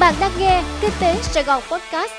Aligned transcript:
Bạn 0.00 0.14
đang 0.20 0.30
nghe 0.38 0.62
Kinh 0.80 0.90
tế 1.00 1.14
Sài 1.22 1.44
Gòn 1.44 1.62
Podcast. 1.70 2.12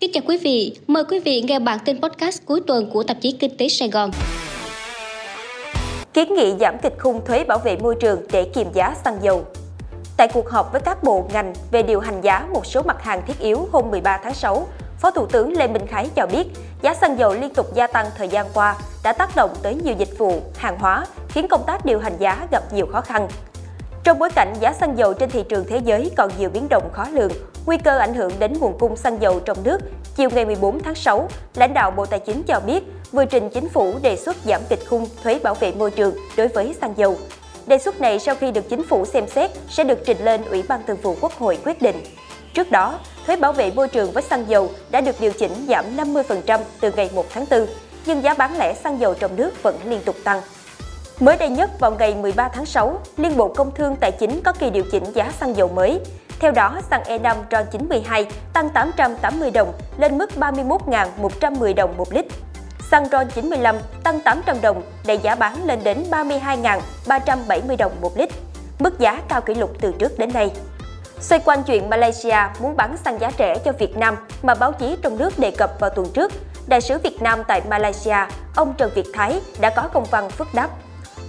Kính 0.00 0.10
chào 0.14 0.22
quý 0.26 0.38
vị, 0.38 0.76
mời 0.86 1.04
quý 1.04 1.20
vị 1.20 1.42
nghe 1.42 1.58
bản 1.58 1.78
tin 1.84 2.00
podcast 2.02 2.42
cuối 2.46 2.60
tuần 2.66 2.90
của 2.92 3.02
tạp 3.02 3.16
chí 3.20 3.32
Kinh 3.32 3.56
tế 3.56 3.68
Sài 3.68 3.88
Gòn. 3.88 4.10
Kiến 6.12 6.34
nghị 6.34 6.54
giảm 6.60 6.78
kịch 6.82 6.94
khung 6.98 7.24
thuế 7.26 7.44
bảo 7.44 7.58
vệ 7.58 7.76
môi 7.76 7.94
trường 8.00 8.20
để 8.32 8.44
kiềm 8.44 8.66
giá 8.74 8.94
xăng 9.04 9.18
dầu. 9.22 9.44
Tại 10.16 10.28
cuộc 10.32 10.50
họp 10.50 10.72
với 10.72 10.80
các 10.80 11.02
bộ 11.02 11.28
ngành 11.32 11.52
về 11.70 11.82
điều 11.82 12.00
hành 12.00 12.20
giá 12.20 12.46
một 12.52 12.66
số 12.66 12.82
mặt 12.82 13.02
hàng 13.02 13.22
thiết 13.26 13.38
yếu 13.38 13.68
hôm 13.72 13.90
13 13.90 14.20
tháng 14.24 14.34
6, 14.34 14.66
Phó 14.98 15.10
Thủ 15.10 15.26
tướng 15.26 15.56
Lê 15.56 15.68
Minh 15.68 15.86
Khái 15.86 16.08
cho 16.16 16.26
biết 16.26 16.46
giá 16.82 16.94
xăng 16.94 17.18
dầu 17.18 17.34
liên 17.34 17.54
tục 17.54 17.74
gia 17.74 17.86
tăng 17.86 18.06
thời 18.16 18.28
gian 18.28 18.46
qua 18.54 18.76
đã 19.02 19.12
tác 19.12 19.36
động 19.36 19.54
tới 19.62 19.74
nhiều 19.74 19.94
dịch 19.98 20.18
vụ, 20.18 20.42
hàng 20.56 20.78
hóa, 20.78 21.06
khiến 21.28 21.48
công 21.48 21.64
tác 21.66 21.84
điều 21.84 21.98
hành 21.98 22.16
giá 22.18 22.46
gặp 22.50 22.62
nhiều 22.72 22.86
khó 22.92 23.00
khăn. 23.00 23.28
Trong 24.04 24.18
bối 24.18 24.30
cảnh 24.30 24.54
giá 24.60 24.72
xăng 24.72 24.98
dầu 24.98 25.14
trên 25.14 25.30
thị 25.30 25.42
trường 25.48 25.64
thế 25.68 25.80
giới 25.84 26.10
còn 26.16 26.30
nhiều 26.38 26.50
biến 26.50 26.68
động 26.68 26.90
khó 26.92 27.06
lường, 27.12 27.30
nguy 27.66 27.78
cơ 27.78 27.98
ảnh 27.98 28.14
hưởng 28.14 28.32
đến 28.38 28.52
nguồn 28.60 28.78
cung 28.78 28.96
xăng 28.96 29.22
dầu 29.22 29.40
trong 29.40 29.58
nước, 29.64 29.78
chiều 30.16 30.30
ngày 30.30 30.44
14 30.44 30.82
tháng 30.82 30.94
6, 30.94 31.28
lãnh 31.54 31.74
đạo 31.74 31.90
Bộ 31.90 32.06
Tài 32.06 32.18
chính 32.18 32.42
cho 32.42 32.60
biết 32.66 32.82
vừa 33.12 33.24
trình 33.24 33.50
chính 33.50 33.68
phủ 33.68 33.94
đề 34.02 34.16
xuất 34.16 34.36
giảm 34.44 34.60
kịch 34.68 34.78
khung 34.88 35.06
thuế 35.22 35.38
bảo 35.38 35.54
vệ 35.54 35.72
môi 35.72 35.90
trường 35.90 36.14
đối 36.36 36.48
với 36.48 36.74
xăng 36.80 36.94
dầu. 36.96 37.16
Đề 37.66 37.78
xuất 37.78 38.00
này 38.00 38.18
sau 38.18 38.34
khi 38.34 38.50
được 38.50 38.68
chính 38.68 38.84
phủ 38.84 39.04
xem 39.04 39.28
xét 39.28 39.50
sẽ 39.68 39.84
được 39.84 39.98
trình 40.04 40.24
lên 40.24 40.44
Ủy 40.44 40.62
ban 40.68 40.80
Thường 40.86 40.98
vụ 41.02 41.16
Quốc 41.20 41.32
hội 41.32 41.58
quyết 41.64 41.82
định. 41.82 41.96
Trước 42.54 42.70
đó, 42.70 42.98
thuế 43.26 43.36
bảo 43.36 43.52
vệ 43.52 43.70
môi 43.70 43.88
trường 43.88 44.12
với 44.12 44.22
xăng 44.22 44.48
dầu 44.48 44.70
đã 44.90 45.00
được 45.00 45.20
điều 45.20 45.32
chỉnh 45.32 45.52
giảm 45.68 45.84
50% 45.96 46.60
từ 46.80 46.92
ngày 46.96 47.10
1 47.14 47.26
tháng 47.30 47.44
4, 47.50 47.66
nhưng 48.06 48.22
giá 48.22 48.34
bán 48.34 48.58
lẻ 48.58 48.74
xăng 48.74 49.00
dầu 49.00 49.14
trong 49.14 49.36
nước 49.36 49.62
vẫn 49.62 49.76
liên 49.84 50.00
tục 50.04 50.16
tăng. 50.24 50.40
Mới 51.22 51.36
đây 51.36 51.48
nhất 51.48 51.70
vào 51.80 51.90
ngày 51.90 52.14
13 52.14 52.48
tháng 52.48 52.66
6, 52.66 52.98
Liên 53.16 53.36
Bộ 53.36 53.48
Công 53.48 53.74
Thương 53.74 53.96
Tài 53.96 54.12
chính 54.12 54.40
có 54.44 54.52
kỳ 54.52 54.70
điều 54.70 54.84
chỉnh 54.92 55.04
giá 55.14 55.32
xăng 55.40 55.56
dầu 55.56 55.68
mới. 55.68 56.00
Theo 56.40 56.52
đó, 56.52 56.80
xăng 56.90 57.02
E5 57.02 57.36
RON 57.50 57.66
92 57.70 58.26
tăng 58.52 58.68
880 58.70 59.50
đồng 59.50 59.72
lên 59.98 60.18
mức 60.18 60.30
31.110 60.36 61.74
đồng 61.74 61.96
một 61.96 62.12
lít. 62.12 62.26
Xăng 62.90 63.08
RON 63.08 63.26
95 63.34 63.76
tăng 64.04 64.20
800 64.20 64.56
đồng, 64.62 64.82
đẩy 65.06 65.18
giá 65.18 65.34
bán 65.34 65.66
lên 65.66 65.84
đến 65.84 66.04
32.370 66.10 67.76
đồng 67.76 67.92
một 68.00 68.18
lít, 68.18 68.30
mức 68.78 68.98
giá 68.98 69.22
cao 69.28 69.40
kỷ 69.40 69.54
lục 69.54 69.70
từ 69.80 69.92
trước 69.98 70.18
đến 70.18 70.30
nay. 70.34 70.50
Xoay 71.20 71.40
quanh 71.44 71.62
chuyện 71.62 71.90
Malaysia 71.90 72.38
muốn 72.60 72.76
bán 72.76 72.96
xăng 73.04 73.20
giá 73.20 73.30
rẻ 73.38 73.58
cho 73.64 73.72
Việt 73.72 73.96
Nam 73.96 74.16
mà 74.42 74.54
báo 74.54 74.72
chí 74.72 74.96
trong 75.02 75.18
nước 75.18 75.38
đề 75.38 75.50
cập 75.50 75.80
vào 75.80 75.90
tuần 75.90 76.06
trước, 76.14 76.32
Đại 76.66 76.80
sứ 76.80 76.98
Việt 76.98 77.22
Nam 77.22 77.42
tại 77.48 77.62
Malaysia, 77.68 78.16
ông 78.56 78.74
Trần 78.78 78.90
Việt 78.94 79.06
Thái 79.14 79.40
đã 79.60 79.70
có 79.70 79.88
công 79.92 80.04
văn 80.10 80.30
phức 80.30 80.54
đáp 80.54 80.68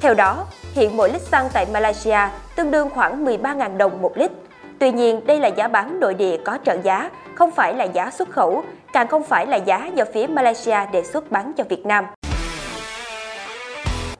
theo 0.03 0.13
đó, 0.13 0.45
hiện 0.73 0.97
mỗi 0.97 1.11
lít 1.11 1.21
xăng 1.21 1.49
tại 1.53 1.65
Malaysia 1.73 2.19
tương 2.55 2.71
đương 2.71 2.89
khoảng 2.89 3.25
13.000 3.25 3.77
đồng 3.77 4.01
một 4.01 4.17
lít. 4.17 4.31
Tuy 4.79 4.91
nhiên, 4.91 5.25
đây 5.25 5.39
là 5.39 5.47
giá 5.47 5.67
bán 5.67 5.99
nội 5.99 6.13
địa 6.13 6.37
có 6.45 6.57
trợ 6.65 6.77
giá, 6.83 7.09
không 7.35 7.51
phải 7.51 7.73
là 7.73 7.83
giá 7.83 8.11
xuất 8.11 8.29
khẩu, 8.29 8.63
càng 8.93 9.07
không 9.07 9.23
phải 9.23 9.47
là 9.47 9.57
giá 9.57 9.89
do 9.95 10.05
phía 10.13 10.27
Malaysia 10.27 10.77
đề 10.91 11.03
xuất 11.03 11.31
bán 11.31 11.53
cho 11.57 11.63
Việt 11.69 11.85
Nam. 11.85 12.05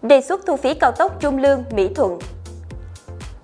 Đề 0.02 0.22
xuất 0.22 0.42
thu 0.46 0.58
phí 0.58 0.74
cao 0.74 0.92
tốc 0.92 1.20
Trung 1.20 1.38
Lương– 1.38 1.64
Mỹ 1.72 1.90
Thuận 1.96 2.20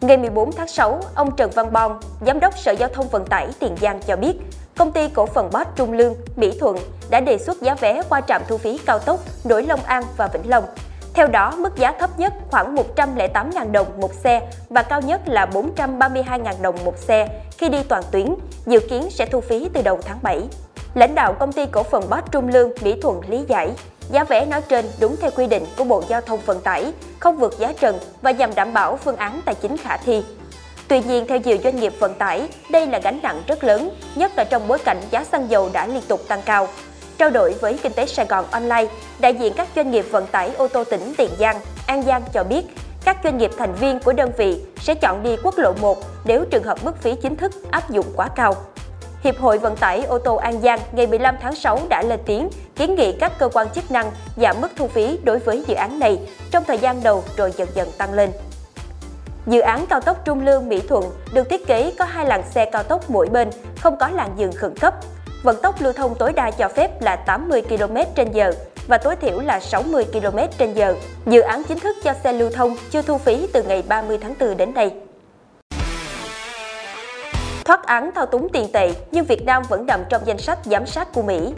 Ngày 0.01 0.17
14 0.17 0.51
tháng 0.51 0.67
6, 0.67 0.99
ông 1.15 1.35
Trần 1.35 1.51
Văn 1.55 1.73
Bon, 1.73 1.99
Giám 2.25 2.39
đốc 2.39 2.57
Sở 2.57 2.71
Giao 2.71 2.89
thông 2.89 3.07
Vận 3.07 3.25
tải 3.25 3.47
Tiền 3.59 3.75
Giang 3.81 3.99
cho 4.07 4.15
biết, 4.15 4.33
công 4.77 4.91
ty 4.91 5.09
cổ 5.09 5.25
phần 5.25 5.49
BOT 5.53 5.67
Trung 5.75 5.93
Lương– 5.93 6.15
Mỹ 6.35 6.57
Thuận 6.59 6.77
đã 7.09 7.19
đề 7.19 7.37
xuất 7.37 7.61
giá 7.61 7.75
vé 7.75 8.01
qua 8.09 8.21
trạm 8.21 8.41
thu 8.47 8.57
phí 8.57 8.79
cao 8.85 8.99
tốc 8.99 9.19
nối 9.43 9.63
Long 9.63 9.83
An 9.83 10.03
và 10.17 10.27
Vĩnh 10.27 10.49
Long 10.49 10.63
theo 11.13 11.27
đó, 11.27 11.53
mức 11.57 11.75
giá 11.75 11.91
thấp 11.91 12.19
nhất 12.19 12.33
khoảng 12.51 12.75
108.000 12.75 13.71
đồng 13.71 14.01
một 14.01 14.13
xe 14.13 14.41
và 14.69 14.83
cao 14.83 15.01
nhất 15.01 15.21
là 15.25 15.45
432.000 15.45 16.61
đồng 16.61 16.75
một 16.85 16.97
xe 16.97 17.27
khi 17.57 17.69
đi 17.69 17.83
toàn 17.83 18.03
tuyến, 18.11 18.35
dự 18.65 18.79
kiến 18.79 19.09
sẽ 19.09 19.25
thu 19.25 19.41
phí 19.41 19.69
từ 19.73 19.81
đầu 19.81 19.99
tháng 20.05 20.19
7. 20.21 20.41
Lãnh 20.93 21.15
đạo 21.15 21.33
công 21.33 21.53
ty 21.53 21.65
cổ 21.65 21.83
phần 21.83 22.09
Bát 22.09 22.23
Trung 22.31 22.47
Lương 22.47 22.71
Mỹ 22.81 22.95
Thuận 23.01 23.21
lý 23.29 23.45
giải, 23.47 23.71
giá 24.11 24.23
vé 24.23 24.45
nói 24.45 24.61
trên 24.61 24.85
đúng 24.99 25.15
theo 25.21 25.31
quy 25.35 25.47
định 25.47 25.65
của 25.77 25.83
Bộ 25.83 26.03
Giao 26.07 26.21
thông 26.21 26.39
Vận 26.45 26.61
tải, 26.61 26.93
không 27.19 27.37
vượt 27.37 27.59
giá 27.59 27.73
trần 27.79 27.99
và 28.21 28.31
nhằm 28.31 28.55
đảm 28.55 28.73
bảo 28.73 28.97
phương 28.97 29.15
án 29.15 29.41
tài 29.45 29.55
chính 29.55 29.77
khả 29.77 29.97
thi. 29.97 30.23
Tuy 30.87 31.01
nhiên, 31.01 31.25
theo 31.27 31.39
nhiều 31.39 31.57
doanh 31.63 31.75
nghiệp 31.75 31.93
vận 31.99 32.13
tải, 32.13 32.49
đây 32.69 32.87
là 32.87 32.99
gánh 32.99 33.19
nặng 33.23 33.43
rất 33.47 33.63
lớn, 33.63 33.89
nhất 34.15 34.31
là 34.37 34.43
trong 34.43 34.67
bối 34.67 34.79
cảnh 34.79 35.01
giá 35.11 35.23
xăng 35.23 35.49
dầu 35.49 35.69
đã 35.73 35.87
liên 35.87 36.03
tục 36.07 36.21
tăng 36.27 36.41
cao. 36.41 36.67
Trao 37.19 37.29
đổi 37.29 37.53
với 37.53 37.79
Kinh 37.83 37.93
tế 37.93 38.05
Sài 38.05 38.25
Gòn 38.25 38.45
Online, 38.51 38.85
đại 39.19 39.33
diện 39.33 39.53
các 39.57 39.67
doanh 39.75 39.91
nghiệp 39.91 40.05
vận 40.11 40.27
tải 40.27 40.51
ô 40.57 40.67
tô 40.67 40.83
tỉnh 40.83 41.13
Tiền 41.17 41.29
Giang, 41.39 41.59
An 41.87 42.03
Giang 42.03 42.23
cho 42.33 42.43
biết, 42.43 42.65
các 43.05 43.17
doanh 43.23 43.37
nghiệp 43.37 43.51
thành 43.57 43.73
viên 43.73 43.99
của 43.99 44.13
đơn 44.13 44.31
vị 44.37 44.61
sẽ 44.79 44.95
chọn 44.95 45.23
đi 45.23 45.37
quốc 45.43 45.57
lộ 45.57 45.73
1 45.81 45.97
nếu 46.25 46.45
trường 46.51 46.63
hợp 46.63 46.77
mức 46.83 47.01
phí 47.01 47.15
chính 47.15 47.35
thức 47.35 47.51
áp 47.71 47.89
dụng 47.89 48.05
quá 48.15 48.29
cao. 48.35 48.53
Hiệp 49.23 49.39
hội 49.39 49.57
Vận 49.57 49.75
tải 49.75 50.03
ô 50.03 50.19
tô 50.19 50.35
An 50.35 50.61
Giang 50.61 50.79
ngày 50.91 51.07
15 51.07 51.35
tháng 51.41 51.55
6 51.55 51.79
đã 51.89 52.03
lên 52.03 52.19
tiếng 52.25 52.49
kiến 52.75 52.95
nghị 52.95 53.11
các 53.11 53.39
cơ 53.39 53.49
quan 53.53 53.69
chức 53.69 53.91
năng 53.91 54.11
giảm 54.37 54.61
mức 54.61 54.71
thu 54.75 54.87
phí 54.87 55.19
đối 55.23 55.39
với 55.39 55.63
dự 55.67 55.73
án 55.73 55.99
này 55.99 56.19
trong 56.51 56.63
thời 56.67 56.77
gian 56.77 57.03
đầu 57.03 57.23
rồi 57.37 57.53
dần 57.57 57.67
dần 57.73 57.91
tăng 57.97 58.13
lên. 58.13 58.31
Dự 59.47 59.59
án 59.59 59.85
cao 59.85 60.01
tốc 60.01 60.25
Trung 60.25 60.45
Lương 60.45 60.69
Mỹ 60.69 60.81
Thuận 60.89 61.05
được 61.33 61.49
thiết 61.49 61.67
kế 61.67 61.93
có 61.99 62.05
hai 62.05 62.25
làn 62.25 62.43
xe 62.51 62.65
cao 62.65 62.83
tốc 62.83 63.09
mỗi 63.09 63.27
bên, 63.27 63.49
không 63.81 63.97
có 63.97 64.09
làn 64.09 64.33
dừng 64.37 64.51
khẩn 64.51 64.77
cấp, 64.77 64.93
vận 65.43 65.61
tốc 65.61 65.75
lưu 65.81 65.93
thông 65.93 66.15
tối 66.15 66.33
đa 66.33 66.51
cho 66.51 66.67
phép 66.67 67.01
là 67.01 67.15
80 67.15 67.61
km/h 67.69 68.51
và 68.87 68.97
tối 68.97 69.15
thiểu 69.15 69.39
là 69.39 69.59
60 69.59 70.05
km/h. 70.13 70.95
Dự 71.25 71.41
án 71.41 71.63
chính 71.63 71.79
thức 71.79 71.97
cho 72.03 72.13
xe 72.23 72.33
lưu 72.33 72.49
thông 72.49 72.77
chưa 72.91 73.01
thu 73.01 73.17
phí 73.17 73.47
từ 73.53 73.63
ngày 73.63 73.83
30 73.87 74.17
tháng 74.21 74.33
4 74.39 74.57
đến 74.57 74.73
nay. 74.73 74.91
Thoát 77.65 77.85
án 77.85 78.11
thao 78.15 78.25
túng 78.25 78.49
tiền 78.49 78.71
tệ, 78.73 78.91
nhưng 79.11 79.25
Việt 79.25 79.45
Nam 79.45 79.63
vẫn 79.69 79.85
nằm 79.85 80.03
trong 80.09 80.21
danh 80.25 80.37
sách 80.37 80.59
giám 80.65 80.85
sát 80.85 81.13
của 81.13 81.21
Mỹ. 81.21 81.53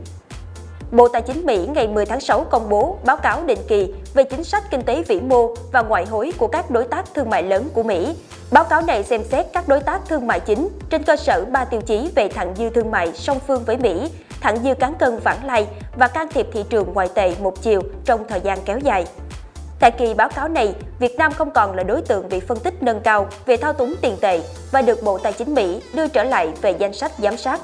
Bộ 0.92 1.08
Tài 1.08 1.22
chính 1.22 1.46
Mỹ 1.46 1.68
ngày 1.74 1.88
10 1.88 2.06
tháng 2.06 2.20
6 2.20 2.44
công 2.44 2.70
bố 2.70 2.98
báo 3.06 3.18
cáo 3.18 3.44
định 3.46 3.60
kỳ 3.68 3.94
về 4.14 4.24
chính 4.24 4.44
sách 4.44 4.64
kinh 4.72 4.82
tế 4.82 5.04
vĩ 5.08 5.20
mô 5.20 5.56
và 5.72 5.82
ngoại 5.82 6.06
hối 6.06 6.34
của 6.38 6.48
các 6.48 6.72
đối 6.72 6.84
tác 6.84 7.14
thương 7.14 7.30
mại 7.30 7.44
lớn 7.44 7.70
của 7.74 7.84
Mỹ. 7.84 8.16
Báo 8.52 8.64
cáo 8.64 8.82
này 8.82 9.04
xem 9.04 9.24
xét 9.24 9.46
các 9.54 9.68
đối 9.68 9.80
tác 9.80 10.02
thương 10.08 10.28
mại 10.28 10.40
chính 10.40 10.70
trên 10.90 11.04
cơ 11.04 11.16
sở 11.16 11.46
ba 11.52 11.66
tiêu 11.66 11.82
chí 11.82 12.10
về 12.16 12.28
thặng 12.28 12.54
dư 12.58 12.70
thương 12.70 12.92
mại 12.92 13.14
song 13.14 13.40
phương 13.48 13.64
với 13.66 13.78
Mỹ, 13.78 14.12
thặng 14.42 14.58
dư 14.64 14.74
cán 14.74 14.96
cân 15.00 15.20
vãng 15.20 15.46
lai 15.46 15.68
và 15.98 16.08
can 16.08 16.28
thiệp 16.34 16.48
thị 16.54 16.64
trường 16.70 16.94
ngoại 16.94 17.10
tệ 17.16 17.36
một 17.42 17.62
chiều 17.62 17.82
trong 18.06 18.28
thời 18.28 18.42
gian 18.42 18.60
kéo 18.66 18.80
dài. 18.80 19.06
Tại 19.80 19.92
kỳ 19.92 20.14
báo 20.14 20.30
cáo 20.30 20.48
này, 20.48 20.76
Việt 21.00 21.16
Nam 21.18 21.34
không 21.34 21.52
còn 21.52 21.76
là 21.76 21.84
đối 21.84 22.02
tượng 22.02 22.30
bị 22.30 22.40
phân 22.40 22.60
tích 22.60 22.84
nâng 22.84 23.00
cao 23.00 23.28
về 23.46 23.58
thao 23.58 23.74
túng 23.74 23.96
tiền 24.02 24.18
tệ 24.22 24.42
và 24.72 24.82
được 24.82 25.04
Bộ 25.04 25.18
Tài 25.18 25.34
chính 25.34 25.56
Mỹ 25.56 25.82
đưa 25.94 26.08
trở 26.08 26.24
lại 26.24 26.52
về 26.62 26.72
danh 26.72 26.94
sách 26.94 27.12
giám 27.18 27.38
sát. 27.38 27.62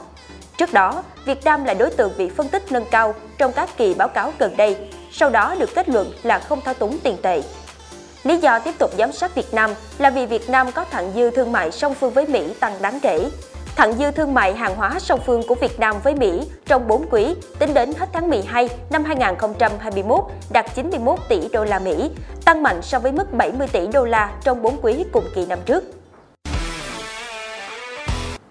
Trước 0.58 0.74
đó, 0.74 1.04
Việt 1.26 1.44
Nam 1.44 1.64
là 1.64 1.74
đối 1.74 1.90
tượng 1.90 2.12
bị 2.18 2.30
phân 2.30 2.48
tích 2.48 2.72
nâng 2.72 2.86
cao 2.92 3.14
trong 3.38 3.52
các 3.52 3.70
kỳ 3.78 3.94
báo 3.94 4.08
cáo 4.08 4.34
gần 4.40 4.58
đây, 4.58 4.78
sau 5.12 5.30
đó 5.30 5.56
được 5.60 5.70
kết 5.76 5.90
luận 5.90 6.12
là 6.24 6.40
không 6.40 6.62
thao 6.62 6.74
túng 6.74 6.98
tiền 7.04 7.18
tệ. 7.22 7.42
Lý 8.24 8.38
do 8.38 8.60
tiếp 8.60 8.76
tục 8.80 8.92
giám 8.98 9.12
sát 9.12 9.36
Việt 9.36 9.54
Nam 9.54 9.72
là 9.98 10.10
vì 10.10 10.26
Việt 10.26 10.50
Nam 10.50 10.72
có 10.72 10.86
thặng 10.92 11.12
dư 11.16 11.32
thương 11.32 11.52
mại 11.52 11.72
song 11.72 11.94
phương 11.94 12.14
với 12.14 12.28
Mỹ 12.28 12.54
tăng 12.60 12.74
đáng 12.82 13.00
kể. 13.00 13.30
Thặng 13.76 13.94
dư 13.94 14.12
thương 14.12 14.34
mại 14.34 14.54
hàng 14.54 14.76
hóa 14.76 15.00
song 15.00 15.20
phương 15.26 15.42
của 15.48 15.56
Việt 15.56 15.80
Nam 15.80 15.96
với 16.04 16.16
Mỹ 16.16 16.48
trong 16.66 16.88
4 16.88 17.06
quý 17.10 17.36
tính 17.60 17.74
đến 17.74 17.94
hết 18.00 18.10
tháng 18.14 18.30
12 18.30 18.70
năm 18.90 19.04
2021 19.04 20.20
đạt 20.50 20.66
91 20.76 21.20
tỷ 21.30 21.48
đô 21.54 21.64
la 21.64 21.80
Mỹ, 21.80 22.12
tăng 22.46 22.64
mạnh 22.64 22.82
so 22.82 23.00
với 23.00 23.12
mức 23.12 23.34
70 23.34 23.68
tỷ 23.68 23.88
đô 23.88 24.06
la 24.06 24.32
trong 24.44 24.62
4 24.62 24.78
quý 24.82 25.06
cùng 25.14 25.26
kỳ 25.36 25.46
năm 25.46 25.60
trước 25.66 25.84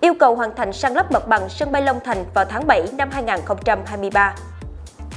yêu 0.06 0.14
cầu 0.20 0.34
hoàn 0.34 0.54
thành 0.54 0.72
san 0.72 0.94
lấp 0.94 1.12
mặt 1.12 1.28
bằng 1.28 1.48
sân 1.48 1.72
bay 1.72 1.82
Long 1.82 2.00
Thành 2.04 2.24
vào 2.34 2.44
tháng 2.44 2.66
7 2.66 2.82
năm 2.92 3.10
2023. 3.12 4.34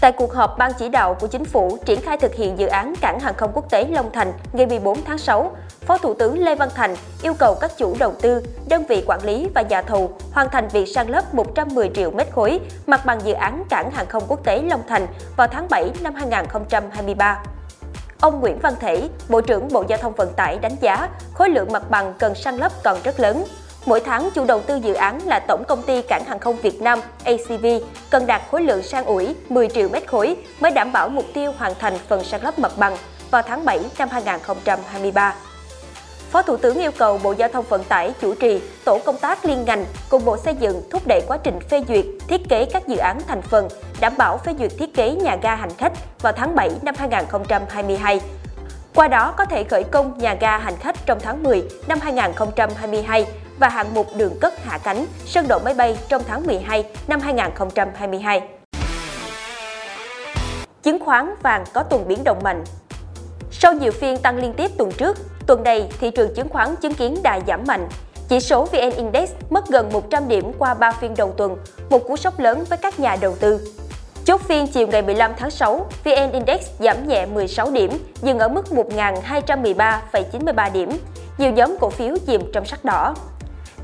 Tại 0.02 0.12
cuộc 0.12 0.34
họp 0.34 0.58
Ban 0.58 0.72
chỉ 0.80 0.90
đạo 0.90 1.14
của 1.20 1.28
Chính 1.28 1.46
phủ 1.46 1.78
triển 1.86 2.02
khai 2.02 2.18
thực 2.18 2.36
hiện 2.36 2.60
dự 2.60 2.68
án 2.68 2.94
Cảng 3.02 3.20
hàng 3.20 3.34
không 3.38 3.52
quốc 3.54 3.70
tế 3.70 3.86
Long 3.90 4.12
Thành 4.14 4.34
ngày 4.54 4.66
14 4.66 5.04
tháng 5.04 5.18
6, 5.18 5.52
Phó 5.82 5.98
Thủ 5.98 6.14
tướng 6.14 6.40
Lê 6.40 6.56
Văn 6.56 6.70
Thành 6.76 6.96
yêu 7.22 7.34
cầu 7.34 7.56
các 7.62 7.72
chủ 7.78 7.96
đầu 8.00 8.14
tư, 8.22 8.44
đơn 8.70 8.84
vị 8.90 9.04
quản 9.08 9.24
lý 9.24 9.48
và 9.56 9.62
nhà 9.62 9.82
thầu 9.82 10.12
hoàn 10.32 10.50
thành 10.50 10.68
việc 10.68 10.86
san 10.86 11.08
lấp 11.08 11.34
110 11.34 11.92
triệu 11.96 12.12
mét 12.12 12.28
khối 12.32 12.60
mặt 12.88 13.06
bằng 13.06 13.20
dự 13.24 13.34
án 13.34 13.64
Cảng 13.70 13.92
hàng 13.92 14.06
không 14.06 14.24
quốc 14.28 14.44
tế 14.44 14.62
Long 14.62 14.82
Thành 14.88 15.08
vào 15.38 15.48
tháng 15.48 15.68
7 15.70 15.92
năm 16.02 16.16
2023. 16.16 17.44
Ông 18.22 18.40
Nguyễn 18.40 18.60
Văn 18.60 18.74
Thể, 18.80 19.10
Bộ 19.30 19.42
trưởng 19.42 19.68
Bộ 19.72 19.84
Giao 19.88 19.98
thông 19.98 20.14
Vận 20.16 20.34
tải 20.34 20.60
đánh 20.60 20.76
giá 20.82 21.10
khối 21.34 21.50
lượng 21.50 21.72
mặt 21.72 21.90
bằng 21.90 22.14
cần 22.20 22.36
san 22.36 22.58
lấp 22.58 22.72
còn 22.84 22.98
rất 23.04 23.20
lớn, 23.20 23.46
Mỗi 23.90 24.00
tháng, 24.00 24.30
chủ 24.34 24.46
đầu 24.46 24.62
tư 24.62 24.76
dự 24.76 24.94
án 24.94 25.28
là 25.28 25.40
Tổng 25.40 25.64
công 25.68 25.82
ty 25.82 26.02
Cảng 26.02 26.26
hàng 26.26 26.40
không 26.40 26.56
Việt 26.56 26.82
Nam 26.82 27.00
ACV 27.24 27.66
cần 28.10 28.28
đạt 28.28 28.42
khối 28.52 28.64
lượng 28.64 28.84
sang 28.84 29.06
ủi 29.06 29.36
10 29.50 29.68
triệu 29.68 29.90
mét 29.90 30.08
khối 30.08 30.36
mới 30.60 30.72
đảm 30.72 30.92
bảo 30.92 31.10
mục 31.10 31.26
tiêu 31.34 31.52
hoàn 31.58 31.74
thành 31.80 31.98
phần 32.08 32.24
san 32.24 32.42
lấp 32.42 32.60
mặt 32.60 32.72
bằng 32.78 32.98
vào 33.32 33.42
tháng 33.42 33.66
7 33.66 33.80
năm 33.98 34.10
2023. 34.12 35.36
Phó 36.32 36.42
Thủ 36.42 36.58
tướng 36.58 36.78
yêu 36.78 36.92
cầu 36.98 37.20
Bộ 37.24 37.32
Giao 37.32 37.50
thông 37.50 37.66
Vận 37.70 37.84
tải 37.84 38.14
chủ 38.22 38.36
trì 38.36 38.62
tổ 38.86 39.00
công 39.06 39.18
tác 39.18 39.46
liên 39.46 39.66
ngành 39.66 39.86
cùng 40.10 40.26
Bộ 40.26 40.38
Xây 40.38 40.56
dựng 40.56 40.82
thúc 40.90 41.02
đẩy 41.08 41.22
quá 41.28 41.38
trình 41.44 41.60
phê 41.70 41.84
duyệt, 41.88 42.06
thiết 42.28 42.42
kế 42.50 42.66
các 42.66 42.88
dự 42.88 42.98
án 42.98 43.20
thành 43.28 43.42
phần, 43.42 43.68
đảm 44.00 44.14
bảo 44.18 44.38
phê 44.38 44.54
duyệt 44.60 44.72
thiết 44.78 44.94
kế 44.94 45.12
nhà 45.12 45.38
ga 45.42 45.56
hành 45.56 45.76
khách 45.78 45.94
vào 46.22 46.34
tháng 46.34 46.56
7 46.56 46.70
năm 46.82 46.96
2022 46.98 48.22
Qua 48.96 49.08
đó 49.08 49.34
có 49.38 49.46
thể 49.46 49.64
khởi 49.64 49.84
công 49.84 50.18
nhà 50.18 50.34
ga 50.34 50.58
hành 50.58 50.76
khách 50.80 50.96
trong 51.06 51.20
tháng 51.20 51.44
10 51.44 51.64
năm 51.88 52.00
2022 52.02 53.26
và 53.60 53.70
hạng 53.70 53.94
mục 53.94 54.08
đường 54.16 54.40
cất 54.42 54.64
hạ 54.64 54.78
cánh, 54.78 55.06
sân 55.26 55.48
độ 55.48 55.60
máy 55.60 55.74
bay 55.74 55.98
trong 56.10 56.22
tháng 56.28 56.46
12 56.46 56.86
năm 57.08 57.20
2022. 57.20 58.42
Chứng 60.84 61.00
khoán 61.00 61.36
vàng 61.44 61.64
có 61.74 61.84
tuần 61.84 62.08
biến 62.08 62.24
động 62.24 62.40
mạnh. 62.44 62.64
Sau 63.52 63.74
nhiều 63.74 63.92
phiên 63.92 64.18
tăng 64.18 64.38
liên 64.38 64.54
tiếp 64.54 64.72
tuần 64.78 64.92
trước, 64.92 65.18
tuần 65.48 65.64
này 65.64 65.90
thị 66.00 66.12
trường 66.12 66.36
chứng 66.36 66.50
khoán 66.50 66.76
chứng 66.76 66.94
kiến 66.94 67.16
đà 67.24 67.40
giảm 67.48 67.64
mạnh. 67.68 67.88
Chỉ 68.30 68.40
số 68.40 68.66
VN 68.66 68.92
Index 68.98 69.32
mất 69.50 69.68
gần 69.68 69.90
100 69.94 70.28
điểm 70.28 70.52
qua 70.60 70.74
3 70.74 70.92
phiên 70.92 71.14
đầu 71.18 71.34
tuần, 71.38 71.58
một 71.90 72.08
cú 72.08 72.18
sốc 72.18 72.40
lớn 72.40 72.64
với 72.70 72.78
các 72.78 73.00
nhà 73.00 73.18
đầu 73.22 73.36
tư. 73.40 73.74
Chốt 74.26 74.42
phiên 74.42 74.68
chiều 74.68 74.88
ngày 74.88 75.02
15 75.02 75.32
tháng 75.38 75.52
6, 75.52 75.86
VN 76.04 76.32
Index 76.32 76.62
giảm 76.80 77.08
nhẹ 77.08 77.26
16 77.26 77.72
điểm, 77.72 77.92
dừng 78.22 78.40
ở 78.40 78.48
mức 78.48 78.66
1.213,93 78.70 80.72
điểm. 80.72 80.90
Nhiều 81.38 81.52
nhóm 81.52 81.76
cổ 81.80 81.90
phiếu 81.90 82.16
chìm 82.28 82.42
trong 82.54 82.66
sắc 82.66 82.86
đỏ. 82.86 83.16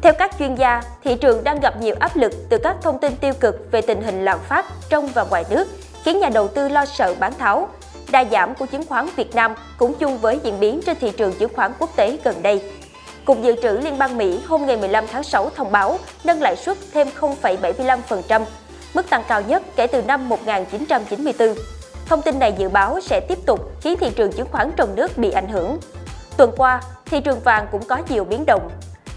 Theo 0.06 0.14
các 0.14 0.32
chuyên 0.40 0.56
gia, 0.56 0.84
thị 1.04 1.16
trường 1.16 1.44
đang 1.44 1.60
gặp 1.60 1.82
nhiều 1.82 1.96
áp 2.00 2.18
lực 2.18 2.32
từ 2.50 2.58
các 2.58 2.76
thông 2.82 3.00
tin 3.00 3.16
tiêu 3.16 3.34
cực 3.40 3.72
về 3.72 3.82
tình 3.82 4.02
hình 4.02 4.26
lạm 4.26 4.40
phát 4.40 4.66
trong 4.90 5.08
và 5.08 5.24
ngoài 5.24 5.46
nước, 5.50 5.68
khiến 6.04 6.20
nhà 6.20 6.30
đầu 6.30 6.48
tư 6.48 6.70
lo 6.70 6.86
sợ 6.86 7.16
bán 7.20 7.34
tháo. 7.34 7.70
Đa 8.12 8.26
giảm 8.32 8.56
của 8.56 8.66
chứng 8.66 8.86
khoán 8.86 9.08
Việt 9.16 9.36
Nam 9.36 9.56
cũng 9.78 9.94
chung 9.94 10.18
với 10.18 10.40
diễn 10.44 10.60
biến 10.60 10.82
trên 10.86 10.98
thị 11.00 11.12
trường 11.18 11.34
chứng 11.34 11.54
khoán 11.56 11.72
quốc 11.80 11.90
tế 11.96 12.18
gần 12.24 12.42
đây. 12.42 12.72
Cục 13.26 13.42
Dự 13.42 13.56
trữ 13.62 13.72
Liên 13.72 13.98
bang 13.98 14.18
Mỹ 14.18 14.40
hôm 14.48 14.66
ngày 14.66 14.78
15 14.78 15.08
tháng 15.08 15.24
6 15.24 15.50
thông 15.56 15.72
báo 15.72 16.00
nâng 16.24 16.42
lãi 16.42 16.56
suất 16.56 16.78
thêm 16.94 17.08
0,75%, 17.20 18.42
mức 18.94 19.10
tăng 19.10 19.24
cao 19.28 19.42
nhất 19.42 19.64
kể 19.76 19.88
từ 19.88 20.02
năm 20.02 20.30
1994. 20.30 21.56
Thông 22.06 22.22
tin 22.22 22.40
này 22.40 22.54
dự 22.58 22.70
báo 22.70 23.00
sẽ 23.02 23.20
tiếp 23.28 23.40
tục 23.46 23.72
khiến 23.82 23.98
thị 24.00 24.10
trường 24.16 24.32
chứng 24.32 24.48
khoán 24.52 24.72
trong 24.76 24.96
nước 24.96 25.18
bị 25.18 25.32
ảnh 25.32 25.48
hưởng. 25.48 25.78
Tuần 26.38 26.52
qua, 26.58 26.82
thị 27.06 27.20
trường 27.20 27.40
vàng 27.40 27.68
cũng 27.72 27.84
có 27.84 27.98
nhiều 28.10 28.24
biến 28.24 28.46
động. 28.46 28.70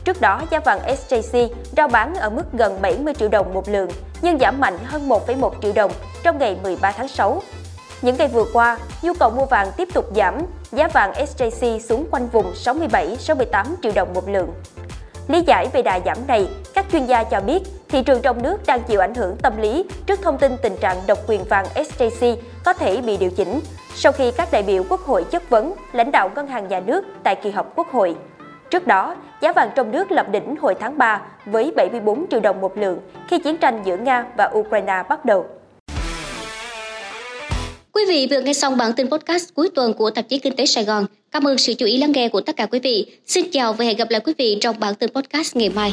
Trước 0.08 0.20
đó, 0.20 0.42
giá 0.50 0.60
vàng 0.60 0.80
SJC 0.86 1.48
rao 1.76 1.88
bán 1.88 2.14
ở 2.14 2.30
mức 2.30 2.42
gần 2.52 2.82
70 2.82 3.14
triệu 3.14 3.28
đồng 3.28 3.54
một 3.54 3.68
lượng, 3.68 3.90
nhưng 4.22 4.38
giảm 4.38 4.60
mạnh 4.60 4.78
hơn 4.84 5.08
1,1 5.08 5.50
triệu 5.62 5.72
đồng 5.72 5.90
trong 6.22 6.38
ngày 6.38 6.56
13 6.62 6.92
tháng 6.92 7.08
6. 7.08 7.42
Những 8.02 8.16
ngày 8.16 8.28
vừa 8.28 8.44
qua, 8.52 8.78
nhu 9.02 9.12
cầu 9.14 9.30
mua 9.30 9.44
vàng 9.44 9.72
tiếp 9.76 9.88
tục 9.94 10.04
giảm, 10.16 10.34
giá 10.72 10.88
vàng 10.88 11.12
SJC 11.12 11.78
xuống 11.78 12.06
quanh 12.10 12.28
vùng 12.28 12.52
67-68 12.52 13.64
triệu 13.82 13.92
đồng 13.94 14.12
một 14.14 14.28
lượng. 14.28 14.54
Lý 15.28 15.42
giải 15.46 15.68
về 15.72 15.82
đà 15.82 16.00
giảm 16.04 16.18
này, 16.26 16.48
các 16.74 16.86
chuyên 16.92 17.06
gia 17.06 17.24
cho 17.24 17.40
biết 17.40 17.62
thị 17.88 18.02
trường 18.02 18.22
trong 18.22 18.42
nước 18.42 18.66
đang 18.66 18.82
chịu 18.82 19.00
ảnh 19.00 19.14
hưởng 19.14 19.36
tâm 19.36 19.56
lý 19.60 19.84
trước 20.06 20.20
thông 20.22 20.38
tin 20.38 20.56
tình 20.62 20.76
trạng 20.76 20.96
độc 21.06 21.18
quyền 21.26 21.44
vàng 21.44 21.66
SJC 21.74 22.36
có 22.64 22.72
thể 22.72 23.00
bị 23.00 23.16
điều 23.16 23.30
chỉnh 23.30 23.60
sau 23.94 24.12
khi 24.12 24.30
các 24.30 24.48
đại 24.52 24.62
biểu 24.62 24.84
Quốc 24.88 25.00
hội 25.00 25.24
chất 25.24 25.50
vấn 25.50 25.74
lãnh 25.92 26.10
đạo 26.10 26.30
ngân 26.34 26.46
hàng 26.46 26.68
nhà 26.68 26.80
nước 26.80 27.04
tại 27.22 27.36
kỳ 27.36 27.50
họp 27.50 27.76
Quốc 27.76 27.92
hội. 27.92 28.16
Trước 28.70 28.86
đó, 28.86 29.16
giá 29.42 29.52
vàng 29.52 29.70
trong 29.76 29.90
nước 29.90 30.12
lập 30.12 30.26
đỉnh 30.32 30.56
hồi 30.56 30.74
tháng 30.80 30.98
3 30.98 31.22
với 31.46 31.72
74 31.76 32.26
triệu 32.30 32.40
đồng 32.40 32.60
một 32.60 32.78
lượng 32.78 32.98
khi 33.28 33.38
chiến 33.38 33.56
tranh 33.56 33.82
giữa 33.84 33.96
Nga 33.96 34.26
và 34.36 34.50
Ukraine 34.54 35.02
bắt 35.08 35.24
đầu. 35.24 35.46
Quý 37.92 38.02
vị 38.08 38.26
vừa 38.30 38.40
nghe 38.40 38.52
xong 38.52 38.76
bản 38.76 38.92
tin 38.96 39.10
podcast 39.10 39.54
cuối 39.54 39.70
tuần 39.74 39.94
của 39.94 40.10
tạp 40.10 40.28
chí 40.28 40.38
Kinh 40.38 40.56
tế 40.56 40.66
Sài 40.66 40.84
Gòn. 40.84 41.06
Cảm 41.30 41.46
ơn 41.46 41.58
sự 41.58 41.74
chú 41.74 41.86
ý 41.86 41.96
lắng 41.96 42.12
nghe 42.12 42.28
của 42.28 42.40
tất 42.40 42.56
cả 42.56 42.66
quý 42.66 42.78
vị. 42.78 43.06
Xin 43.26 43.50
chào 43.50 43.72
và 43.72 43.84
hẹn 43.84 43.96
gặp 43.96 44.10
lại 44.10 44.20
quý 44.24 44.32
vị 44.38 44.58
trong 44.60 44.80
bản 44.80 44.94
tin 44.94 45.10
podcast 45.10 45.56
ngày 45.56 45.70
mai. 45.70 45.92